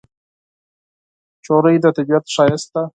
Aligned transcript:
نجلۍ 1.39 1.75
د 1.83 1.85
طبیعت 1.95 2.25
ښایست 2.35 2.67
ده. 2.73 2.83